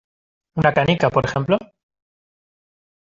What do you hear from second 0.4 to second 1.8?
¿una canica, por ejemplo?